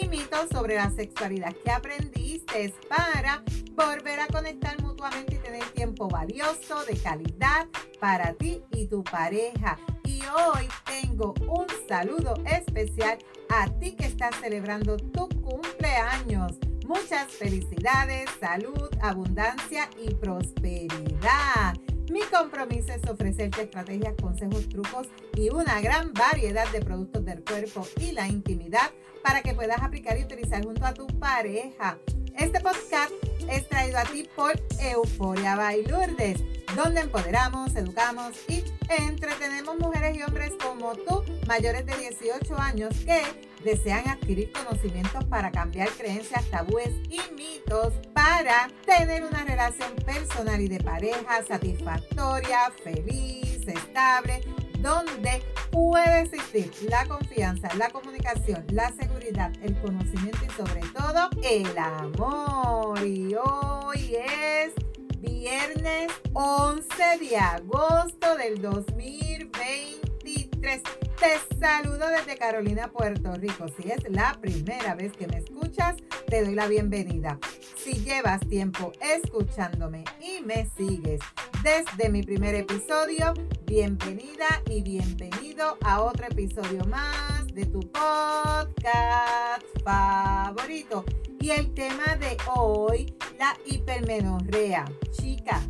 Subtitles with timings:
[0.00, 3.42] y mitos sobre la sexualidad que aprendiste para
[3.74, 7.66] volver a conectar mutuamente y tener tiempo valioso, de calidad
[8.00, 9.78] para ti y tu pareja.
[10.04, 13.18] Y hoy tengo un saludo especial
[13.50, 16.52] a ti que estás celebrando tu cumpleaños.
[16.86, 21.74] Muchas felicidades, salud, abundancia y prosperidad.
[22.10, 27.86] Mi compromiso es ofrecerte estrategias, consejos, trucos y una gran variedad de productos del cuerpo
[27.98, 28.90] y la intimidad
[29.22, 31.98] para que puedas aplicar y utilizar junto a tu pareja.
[32.36, 33.12] Este podcast
[33.48, 36.42] es traído a ti por Euforia Bailurdes,
[36.74, 43.22] donde empoderamos, educamos y entretenemos mujeres y hombres como tú, mayores de 18 años, que
[43.62, 50.68] desean adquirir conocimientos para cambiar creencias, tabúes y mitos para tener una relación personal y
[50.68, 54.40] de pareja satisfactoria, feliz, estable,
[54.80, 55.42] donde
[55.74, 63.04] puede existir la confianza, la comunicación, la seguridad, el conocimiento y sobre todo el amor.
[63.04, 64.72] Y hoy es
[65.18, 66.86] viernes 11
[67.18, 70.80] de agosto del 2023.
[71.18, 73.66] Te saludo desde Carolina, Puerto Rico.
[73.76, 75.96] Si es la primera vez que me escuchas,
[76.34, 77.38] te doy la bienvenida.
[77.76, 81.20] Si llevas tiempo escuchándome y me sigues
[81.62, 83.34] desde mi primer episodio,
[83.64, 91.04] bienvenida y bienvenido a otro episodio más de tu podcast favorito.
[91.38, 94.86] Y el tema de hoy, la hipermenorrea.
[95.12, 95.62] Chica,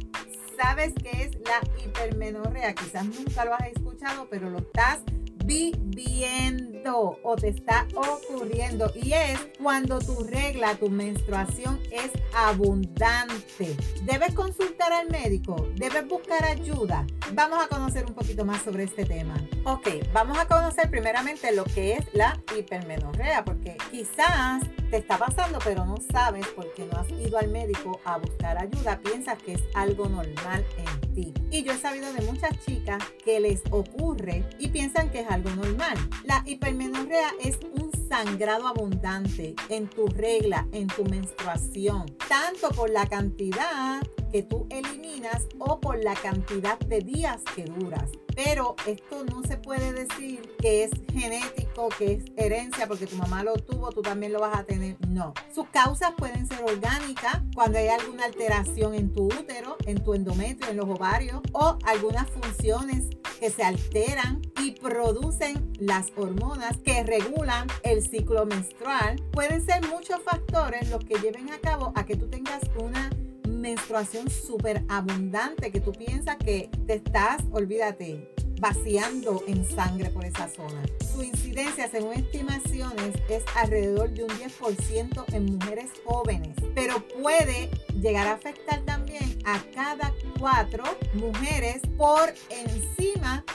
[0.56, 2.74] ¿sabes qué es la hipermenorrea?
[2.74, 5.00] Quizás nunca lo has escuchado, pero lo estás
[5.44, 13.76] viviendo o te está ocurriendo y es cuando tu regla, tu menstruación es abundante.
[14.02, 17.06] Debes consultar al médico, debes buscar ayuda.
[17.32, 19.34] Vamos a conocer un poquito más sobre este tema.
[19.64, 24.62] Ok, vamos a conocer primeramente lo que es la hipermenorrea, porque quizás
[24.94, 29.00] te está pasando, pero no sabes porque no has ido al médico a buscar ayuda.
[29.00, 31.34] Piensas que es algo normal en ti.
[31.50, 35.50] Y yo he sabido de muchas chicas que les ocurre y piensan que es algo
[35.50, 35.96] normal.
[36.22, 43.06] La hipermenorrea es un sangrado abundante en tu regla, en tu menstruación, tanto por la
[43.06, 44.02] cantidad
[44.34, 48.10] que tú eliminas o por la cantidad de días que duras.
[48.34, 53.44] Pero esto no se puede decir que es genético, que es herencia, porque tu mamá
[53.44, 54.96] lo tuvo, tú también lo vas a tener.
[55.06, 55.34] No.
[55.54, 60.68] Sus causas pueden ser orgánicas, cuando hay alguna alteración en tu útero, en tu endometrio,
[60.68, 63.04] en los ovarios, o algunas funciones
[63.38, 64.42] que se alteran
[64.80, 69.22] producen las hormonas que regulan el ciclo menstrual.
[69.32, 73.10] Pueden ser muchos factores los que lleven a cabo a que tú tengas una
[73.48, 80.48] menstruación súper abundante que tú piensas que te estás, olvídate, vaciando en sangre por esa
[80.48, 80.82] zona.
[81.12, 87.70] Su incidencia, según estimaciones, es alrededor de un 10% en mujeres jóvenes, pero puede
[88.00, 93.03] llegar a afectar también a cada cuatro mujeres por encima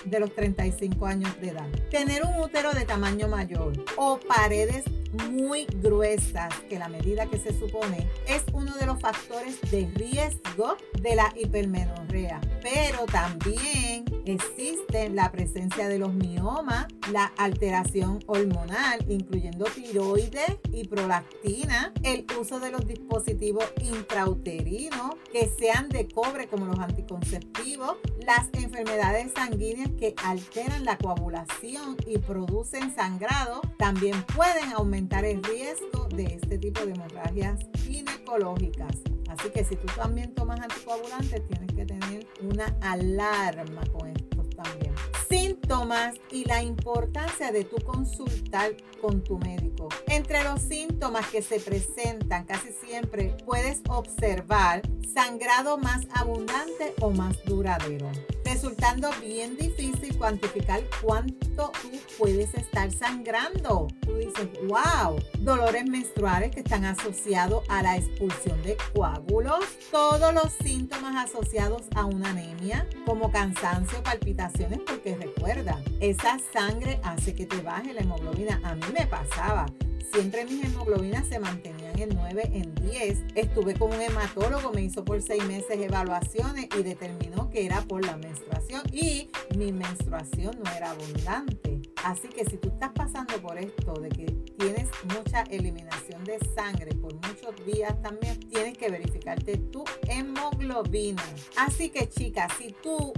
[0.06, 1.68] de los 35 años de edad.
[1.92, 4.84] Tener un útero de tamaño mayor o paredes
[5.32, 10.78] muy gruesas que la medida que se supone es uno de los factores de riesgo
[11.02, 12.40] de la hipermenorrea.
[12.62, 21.94] Pero también existe la presencia de los miomas, la alteración hormonal, incluyendo tiroides y prolactina,
[22.04, 29.32] el uso de los dispositivos intrauterinos que sean de cobre como los anticonceptivos, las enfermedades
[29.36, 36.58] sanguíneas que alteran la coagulación y producen sangrado, también pueden aumentar el riesgo de este
[36.58, 38.98] tipo de hemorragias ginecológicas.
[39.30, 44.94] Así que si tú también tomas anticoagulantes, tienes que tener una alarma con estos también.
[45.30, 49.88] Síntomas y la importancia de tu consultar con tu médico.
[50.08, 54.82] Entre los síntomas que se presentan casi siempre puedes observar
[55.14, 58.12] sangrado más abundante o más duradero,
[58.54, 63.88] resultando bien difícil cuantificar cuánto tú puedes estar sangrando.
[64.02, 70.52] Tú dices, wow, dolores menstruales que están asociados a la expulsión de coágulos, todos los
[70.64, 77.62] síntomas asociados a una anemia, como cansancio, palpitaciones, porque recuerda, esa sangre hace que te
[77.62, 78.60] baje la hemoglobina.
[78.64, 79.68] A mí me pasaba
[80.12, 83.20] siempre mis hemoglobinas se mantenían en 9, en 10.
[83.36, 88.06] Estuve con un hematólogo, me hizo por seis meses evaluaciones y determinó que era por
[88.06, 91.82] la menstruación y mi menstruación no era abundante.
[92.04, 94.26] Así que si tú estás pasando por esto de que
[94.58, 101.24] tienes mucha eliminación de sangre por muchos días también, tienes que verificarte tu hemoglobina.
[101.58, 103.14] Así que chicas, si tú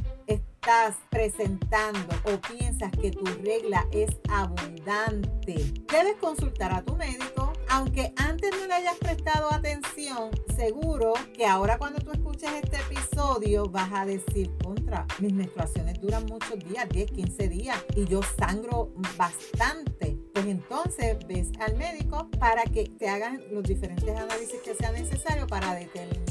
[0.62, 5.56] estás presentando o piensas que tu regla es abundante,
[5.92, 7.52] debes consultar a tu médico.
[7.68, 13.66] Aunque antes no le hayas prestado atención, seguro que ahora cuando tú escuches este episodio
[13.69, 18.94] vas a decir contra, mis menstruaciones duran muchos días, 10, 15 días y yo sangro
[19.18, 24.94] bastante pues entonces ves al médico para que te hagan los diferentes análisis que sean
[24.94, 26.31] necesarios para determinar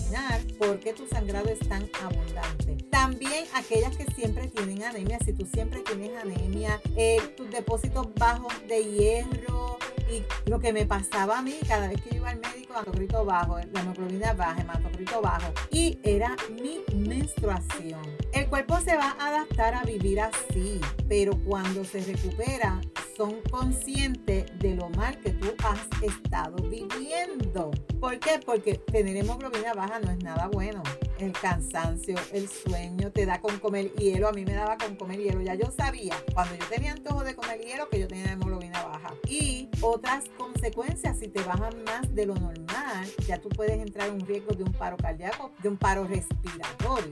[0.58, 2.76] por qué tu sangrado es tan abundante.
[2.90, 8.52] También aquellas que siempre tienen anemia, si tú siempre tienes anemia, eh, tus depósitos bajos
[8.68, 9.78] de hierro,
[10.10, 13.58] y lo que me pasaba a mí cada vez que iba al médico, hematocrito bajo,
[13.58, 18.00] la hemoglobina baja, hematocrito bajo, y era mi menstruación.
[18.32, 22.80] El cuerpo se va a adaptar a vivir así, pero cuando se recupera,
[23.16, 24.69] son conscientes de
[26.02, 27.70] estado viviendo.
[28.00, 28.40] ¿Por qué?
[28.44, 30.82] Porque tener hemoglobina baja no es nada bueno.
[31.18, 34.28] El cansancio, el sueño, te da con comer hielo.
[34.28, 35.42] A mí me daba con comer hielo.
[35.42, 39.14] Ya yo sabía, cuando yo tenía antojo de comer hielo, que yo tenía hemoglobina baja.
[39.28, 44.14] Y otras consecuencias, si te bajan más de lo normal, ya tú puedes entrar en
[44.14, 47.10] un riesgo de un paro cardíaco, de un paro respiratorio.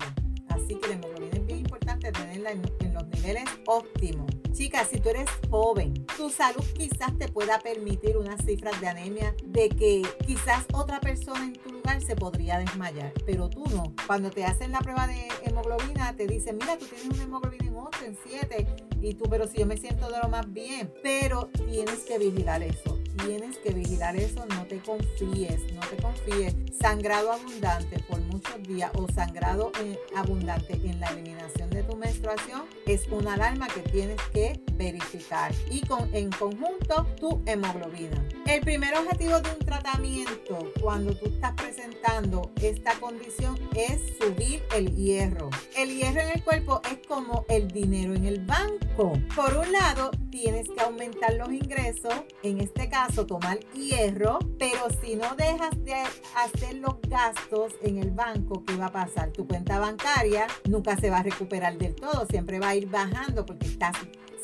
[0.48, 4.37] Así que la hemoglobina es bien importante tenerla en, en los niveles óptimos.
[4.52, 9.34] Chicas, si tú eres joven, tu salud quizás te pueda permitir unas cifras de anemia
[9.44, 13.94] de que quizás otra persona en tu lugar se podría desmayar, pero tú no.
[14.06, 17.76] Cuando te hacen la prueba de hemoglobina, te dicen, mira, tú tienes una hemoglobina en
[17.76, 18.66] 8, en 7,
[19.00, 22.62] y tú, pero si yo me siento de lo más bien, pero tienes que vigilar
[22.62, 26.54] eso tienes que vigilar eso, no te confíes, no te confíes.
[26.78, 32.62] Sangrado abundante por muchos días o sangrado eh, abundante en la eliminación de tu menstruación
[32.86, 38.27] es una alarma que tienes que verificar y con, en conjunto tu hemoglobina.
[38.48, 44.96] El primer objetivo de un tratamiento cuando tú estás presentando esta condición es subir el
[44.96, 45.50] hierro.
[45.76, 49.12] El hierro en el cuerpo es como el dinero en el banco.
[49.36, 55.14] Por un lado, tienes que aumentar los ingresos, en este caso tomar hierro, pero si
[55.14, 55.96] no dejas de
[56.34, 59.30] hacer los gastos en el banco, ¿qué va a pasar?
[59.30, 63.44] Tu cuenta bancaria nunca se va a recuperar del todo, siempre va a ir bajando
[63.44, 63.94] porque estás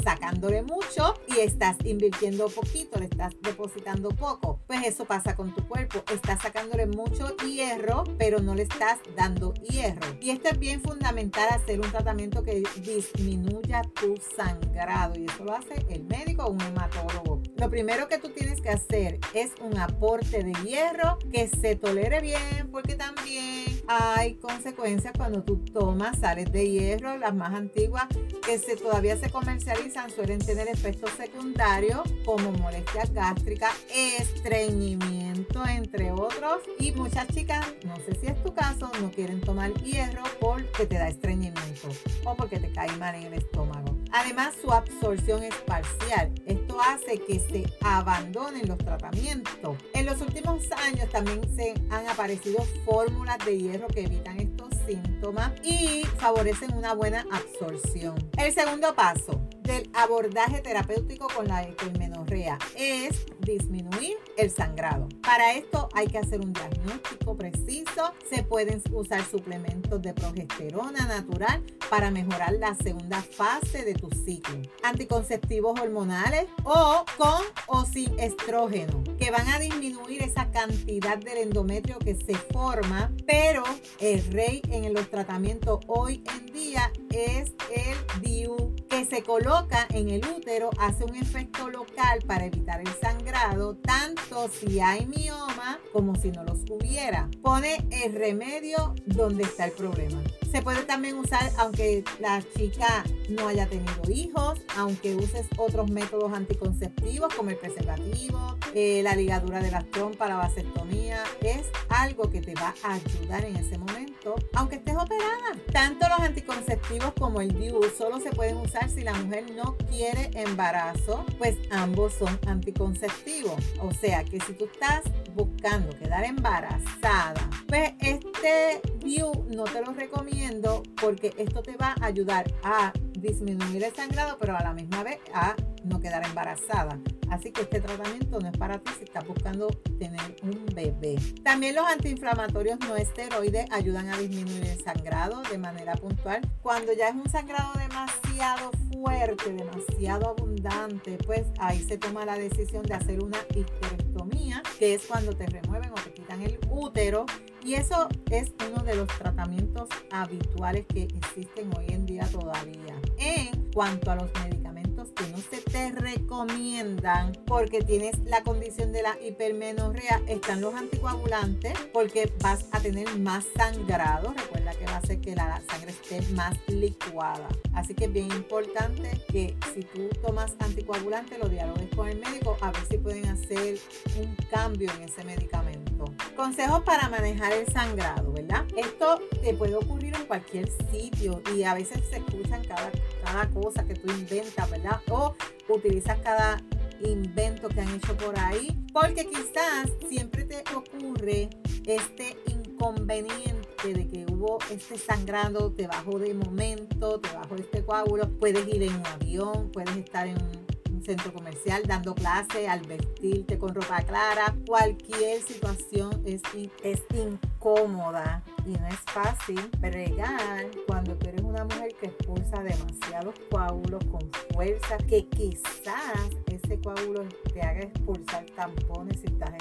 [0.03, 4.61] sacándole mucho y estás invirtiendo poquito, le estás depositando poco.
[4.67, 6.03] Pues eso pasa con tu cuerpo.
[6.13, 10.17] Estás sacándole mucho hierro, pero no le estás dando hierro.
[10.21, 15.19] Y esto es bien fundamental hacer un tratamiento que disminuya tu sangrado.
[15.19, 17.43] Y eso lo hace el médico o un hematólogo.
[17.57, 22.21] Lo primero que tú tienes que hacer es un aporte de hierro que se tolere
[22.21, 28.07] bien, porque también hay consecuencias cuando tú tomas sales de hierro, las más antiguas
[28.45, 33.73] que se, todavía se comercializan suelen tener efectos secundarios como molestias gástricas,
[34.19, 36.63] estreñimiento, entre otros.
[36.79, 40.97] Y muchas chicas, no sé si es tu caso, no quieren tomar hierro porque te
[40.97, 41.89] da estreñimiento
[42.25, 43.97] o porque te cae mal en el estómago.
[44.17, 46.33] Además, su absorción es parcial.
[46.47, 49.77] Esto hace que se abandonen los tratamientos.
[49.93, 55.51] En los últimos años también se han aparecido fórmulas de hierro que evitan estos síntomas
[55.65, 58.15] y favorecen una buena absorción.
[58.39, 65.09] El segundo paso del abordaje terapéutico con la hipermenorrea es disminuir el sangrado.
[65.23, 68.13] Para esto hay que hacer un diagnóstico preciso.
[68.31, 74.61] Se pueden usar suplementos de progesterona natural para mejorar la segunda fase de tu ciclo.
[74.83, 81.99] Anticonceptivos hormonales o con o sin estrógeno que van a disminuir esa cantidad del endometrio
[81.99, 83.63] que se forma, pero
[84.01, 90.25] el rey en los tratamientos hoy en día es el DIU se coloca en el
[90.27, 96.31] útero, hace un efecto local para evitar el sangrado, tanto si hay mioma como si
[96.31, 97.29] no los hubiera.
[97.43, 100.23] Pone el remedio donde está el problema.
[100.55, 106.33] Se puede también usar aunque la chica no haya tenido hijos, aunque uses otros métodos
[106.33, 111.25] anticonceptivos como el preservativo, eh, la ligadura de las trompas, la vasectomía.
[111.41, 115.59] Es algo que te va a ayudar en ese momento, aunque estés operada.
[115.73, 120.31] Tanto los anticonceptivos como el DIU solo se pueden usar si la mujer no quiere
[120.35, 123.61] embarazo, pues ambos son anticonceptivos.
[123.81, 125.03] O sea que si tú estás
[125.35, 132.07] buscando quedar embarazada, pues este View no te lo recomiendo porque esto te va a
[132.07, 132.93] ayudar a
[133.25, 136.99] disminuir el sangrado, pero a la misma vez a no quedar embarazada.
[137.31, 139.67] Así que este tratamiento no es para ti si estás buscando
[139.99, 141.17] tener un bebé.
[141.43, 146.41] También los antiinflamatorios no esteroides ayudan a disminuir el sangrado de manera puntual.
[146.63, 152.85] Cuando ya es un sangrado demasiado fuerte, demasiado abundante, pues ahí se toma la decisión
[152.85, 157.27] de hacer una histerectomía, que es cuando te remueven o te quitan el útero
[157.65, 162.95] y eso es uno de los tratamientos habituales que existen hoy en todavía.
[163.19, 169.03] En cuanto a los medicamentos que no se te recomiendan porque tienes la condición de
[169.03, 174.33] la hipermenorrea, están los anticoagulantes porque vas a tener más sangrado.
[174.33, 177.49] Recuerda que va a hacer que la sangre esté más licuada.
[177.75, 182.57] Así que es bien importante que si tú tomas anticoagulante, lo dialogues con el médico
[182.61, 183.79] a ver si pueden hacer
[184.19, 186.05] un cambio en ese medicamento.
[186.37, 188.65] Consejos para manejar el sangrado, ¿verdad?
[188.77, 192.91] Esto te puede ocurrir en cualquier sitio y a veces se escuchan cada,
[193.25, 195.01] cada cosa que tú inventas, ¿verdad?
[195.11, 195.35] O
[195.69, 196.59] utilizas cada
[197.03, 201.51] invento que han hecho por ahí, porque quizás siempre te ocurre
[201.87, 208.29] este inconveniente de que hubo este sangrado, te bajó de momento, te bajó este coágulo,
[208.39, 210.65] puedes ir en un avión, puedes estar en un
[211.05, 216.41] centro comercial dando clase, al vestirte con ropa clara, cualquier situación es,
[216.83, 223.35] es incómoda y no es fácil bregar cuando tú eres una mujer que expulsa demasiados
[223.51, 229.53] coágulos con fuerza, que quizás ese coágulo te haga expulsar tampones si estás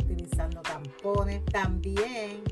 [0.00, 1.44] utilizando tampones.
[1.46, 2.42] También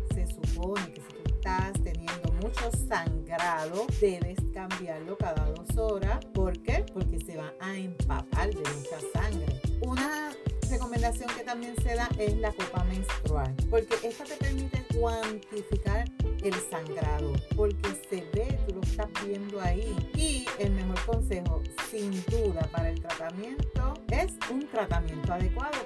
[0.57, 6.25] supone que si estás teniendo mucho sangrado, debes cambiarlo cada dos horas.
[6.35, 6.85] ¿Por qué?
[6.93, 9.61] Porque se va a empapar de mucha sangre.
[9.83, 10.33] Una
[10.71, 16.05] recomendación que también se da es la copa menstrual, porque esta te permite cuantificar
[16.43, 19.95] el sangrado, porque se ve, tú lo estás viendo ahí.
[20.15, 25.86] Y el mejor consejo, sin duda, para el tratamiento es un tratamiento adecuado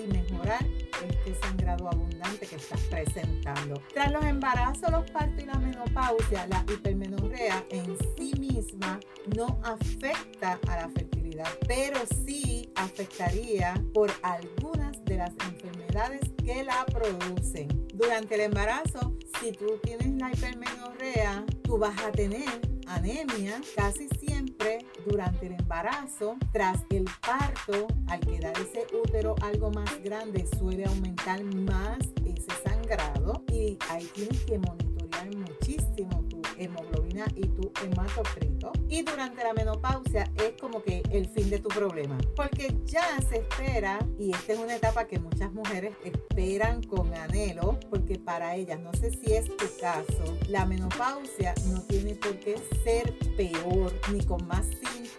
[0.00, 0.64] y mejorar
[1.06, 3.80] este sangrado abundante que estás presentando.
[3.92, 9.00] Tras los embarazos, los partos y la menopausia, la hipermenorrea en sí misma
[9.36, 16.84] no afecta a la fertilidad, pero sí afectaría por algunas de las enfermedades que la
[16.86, 17.68] producen.
[17.94, 22.48] Durante el embarazo, si tú tienes la hipermenorrea, tú vas a tener
[22.86, 30.02] anemia casi siempre durante el embarazo, tras el parto, al quedar ese útero algo más
[30.02, 37.46] grande, suele aumentar más ese sangrado y ahí tienes que monitorear muchísimo tu hemoglobina y
[37.48, 38.72] tu hematocrito.
[38.88, 43.38] Y durante la menopausia es como que el fin de tu problema, porque ya se
[43.38, 48.80] espera, y esta es una etapa que muchas mujeres esperan con anhelo, porque para ellas,
[48.80, 54.24] no sé si es tu caso, la menopausia no tiene por qué ser peor, ni
[54.24, 54.66] con más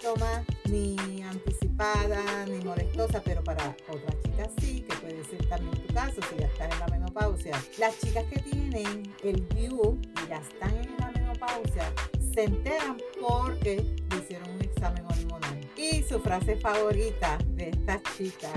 [0.02, 5.94] síntomas, ni anticipada, ni molestosa, pero para otras chicas sí, que puede ser también tu
[5.94, 7.62] caso si ya estás en la menopausia.
[7.80, 11.94] Las chicas que tienen el view y ya están en la menopausia,
[12.34, 13.84] se enteran porque
[14.20, 15.60] hicieron un examen hormonal.
[15.78, 18.52] Y su frase favorita de esta chica,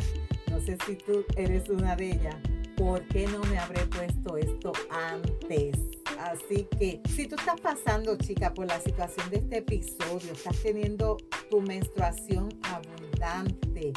[0.51, 2.37] no sé si tú eres una de ellas,
[2.77, 6.04] ¿por qué no me habré puesto esto antes?
[6.25, 11.19] Así que si tú estás pasando, chica, por la situación de este episodio, estás teniendo
[11.51, 13.93] tu menstruación abundante,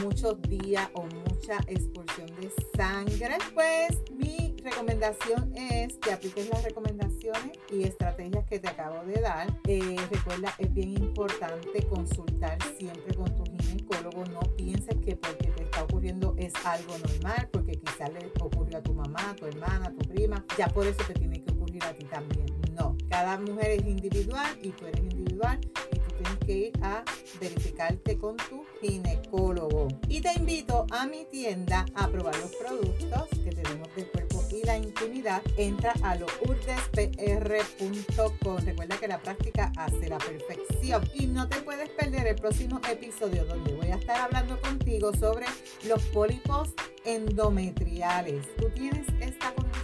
[0.00, 7.58] muchos días o mucha expulsión de sangre, pues mi recomendación es que apliques las recomendaciones
[7.72, 9.48] y estrategias que te acabo de dar.
[9.66, 14.24] Eh, recuerda, es bien importante consultar siempre con tu ginecólogo.
[14.26, 18.82] No pienses que porque te está ocurriendo es algo normal, porque quizás le ocurrió a
[18.82, 20.44] tu mamá, a tu hermana, a tu prima.
[20.56, 22.46] Ya por eso te tiene que a ti también.
[22.74, 25.60] No, cada mujer es individual y tú eres individual
[26.14, 27.02] tienes que ir a
[27.40, 29.88] verificarte con tu ginecólogo.
[30.08, 34.62] Y te invito a mi tienda a probar los productos que tenemos de cuerpo y
[34.64, 35.42] la intimidad.
[35.56, 38.56] Entra a lourdespr.com.
[38.64, 41.02] Recuerda que la práctica hace la perfección.
[41.14, 45.44] Y no te puedes perder el próximo episodio donde voy a estar hablando contigo sobre
[45.86, 46.70] los pólipos
[47.04, 48.46] endometriales.
[48.56, 49.83] Tú tienes esta condición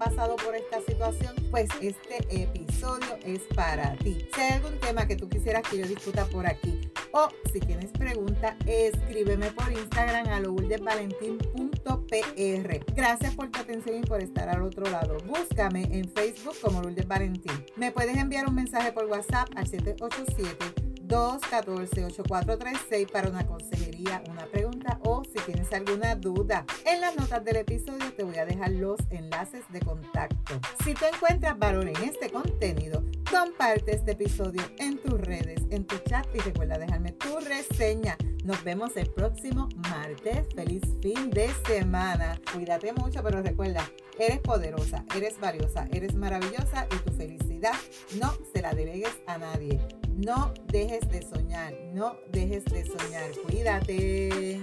[0.00, 4.26] pasado por esta situación, pues este episodio es para ti.
[4.34, 6.80] Si hay algún tema que tú quisieras que yo discuta por aquí
[7.12, 12.94] o si tienes pregunta, escríbeme por Instagram a lourdesvalentín.pr.
[12.94, 15.18] Gracias por tu atención y por estar al otro lado.
[15.26, 17.66] Búscame en Facebook como Lourdes Valentín.
[17.76, 24.98] Me puedes enviar un mensaje por WhatsApp al 787 214-8436 para una consejería, una pregunta
[25.02, 26.64] o si tienes alguna duda.
[26.86, 30.60] En las notas del episodio te voy a dejar los enlaces de contacto.
[30.84, 35.98] Si tú encuentras valor en este contenido, comparte este episodio en tus redes, en tu
[35.98, 38.16] chat y recuerda dejarme tu reseña.
[38.44, 40.46] Nos vemos el próximo martes.
[40.54, 42.40] Feliz fin de semana.
[42.54, 47.74] Cuídate mucho, pero recuerda, eres poderosa, eres valiosa, eres maravillosa y tu felicidad
[48.20, 49.99] no se la delegues a nadie.
[50.20, 53.30] No dejes de soñar, no dejes de soñar.
[53.46, 54.60] Cuídate.